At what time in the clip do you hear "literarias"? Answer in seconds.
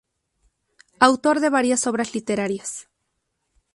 2.15-2.89